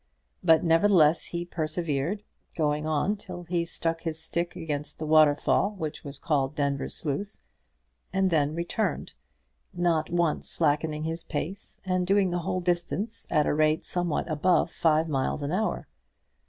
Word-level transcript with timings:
But 0.43 0.63
nevertheless, 0.63 1.25
he 1.25 1.45
persevered, 1.45 2.23
going 2.55 2.87
on 2.87 3.15
till 3.17 3.43
he 3.43 3.65
struck 3.65 4.01
his 4.01 4.19
stick 4.19 4.55
against 4.55 4.97
the 4.97 5.05
waterfall 5.05 5.75
which 5.77 6.03
was 6.03 6.17
called 6.17 6.55
Denvir 6.55 6.89
Sluice, 6.89 7.39
and 8.11 8.31
then 8.31 8.55
returned, 8.55 9.11
not 9.75 10.09
once 10.09 10.49
slackening 10.49 11.03
his 11.03 11.23
pace, 11.23 11.79
and 11.85 12.07
doing 12.07 12.31
the 12.31 12.39
whole 12.39 12.61
distance 12.61 13.27
at 13.29 13.45
a 13.45 13.53
rate 13.53 13.85
somewhat 13.85 14.27
above 14.27 14.71
five 14.71 15.07
miles 15.07 15.43
an 15.43 15.51
hour. 15.51 15.87